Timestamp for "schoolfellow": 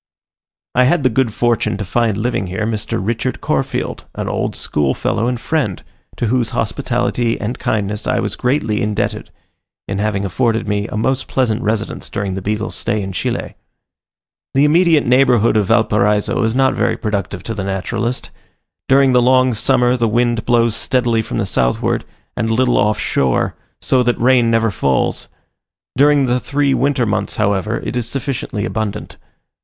4.55-5.27